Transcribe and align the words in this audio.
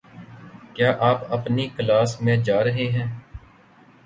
کیا 0.73 0.93
آپ 0.99 1.31
اپنی 1.33 1.67
کلاس 1.67 2.19
میں 2.21 2.37
جا 2.37 2.63
رہے 2.63 2.87
ہیں؟ 2.91 3.07